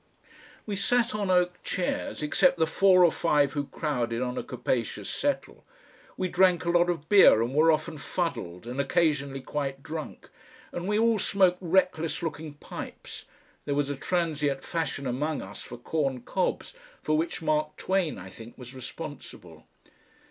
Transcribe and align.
We 0.65 0.75
sat 0.77 1.13
on 1.13 1.29
oak 1.29 1.61
chairs, 1.61 2.23
except 2.23 2.57
the 2.57 2.65
four 2.65 3.05
or 3.05 3.11
five 3.11 3.53
who 3.53 3.67
crowded 3.67 4.19
on 4.19 4.35
a 4.35 4.41
capacious 4.41 5.07
settle, 5.07 5.63
we 6.17 6.27
drank 6.27 6.65
a 6.65 6.71
lot 6.71 6.89
of 6.89 7.07
beer 7.07 7.39
and 7.39 7.53
were 7.53 7.71
often 7.71 7.99
fuddled, 7.99 8.65
and 8.65 8.81
occasionally 8.81 9.41
quite 9.41 9.83
drunk, 9.83 10.31
and 10.71 10.87
we 10.87 10.97
all 10.97 11.19
smoked 11.19 11.59
reckless 11.61 12.23
looking 12.23 12.55
pipes, 12.55 13.25
there 13.65 13.75
was 13.75 13.91
a 13.91 13.95
transient 13.95 14.63
fashion 14.63 15.05
among 15.05 15.43
us 15.43 15.61
for 15.61 15.77
corn 15.77 16.21
cobs 16.21 16.73
for 17.03 17.15
which 17.15 17.43
Mark 17.43 17.77
Twain, 17.77 18.17
I 18.17 18.31
think, 18.31 18.57
was 18.57 18.73
responsible. 18.73 19.67